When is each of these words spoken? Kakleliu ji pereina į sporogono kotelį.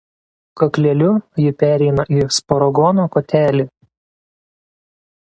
Kakleliu 0.59 1.11
ji 1.43 1.51
pereina 1.63 2.05
į 2.15 2.23
sporogono 2.37 3.05
kotelį. 3.17 3.67